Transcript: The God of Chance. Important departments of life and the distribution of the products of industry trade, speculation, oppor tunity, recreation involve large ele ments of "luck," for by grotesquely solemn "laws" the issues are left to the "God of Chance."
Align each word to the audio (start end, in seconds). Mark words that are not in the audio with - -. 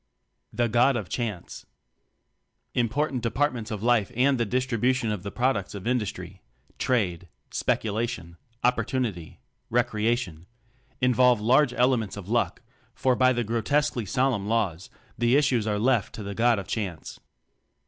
The 0.51 0.67
God 0.67 0.95
of 0.95 1.09
Chance. 1.09 1.67
Important 2.73 3.21
departments 3.21 3.69
of 3.69 3.83
life 3.83 4.11
and 4.15 4.39
the 4.39 4.47
distribution 4.47 5.11
of 5.11 5.21
the 5.21 5.29
products 5.29 5.75
of 5.75 5.85
industry 5.85 6.41
trade, 6.79 7.27
speculation, 7.51 8.37
oppor 8.65 8.77
tunity, 8.83 9.37
recreation 9.69 10.47
involve 11.01 11.39
large 11.39 11.71
ele 11.73 11.97
ments 11.97 12.17
of 12.17 12.27
"luck," 12.27 12.63
for 12.95 13.15
by 13.15 13.31
grotesquely 13.43 14.07
solemn 14.07 14.47
"laws" 14.47 14.89
the 15.19 15.35
issues 15.35 15.67
are 15.67 15.77
left 15.77 16.15
to 16.15 16.23
the 16.23 16.33
"God 16.33 16.57
of 16.57 16.65
Chance." 16.65 17.19